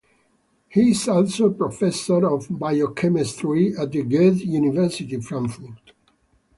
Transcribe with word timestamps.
He 0.67 0.89
is 0.89 1.07
also 1.07 1.51
professor 1.53 2.27
of 2.27 2.47
biochemistry 2.49 3.77
at 3.77 3.91
the 3.91 4.01
Goethe 4.01 4.41
University 4.43 5.21
Frankfurt. 5.21 5.93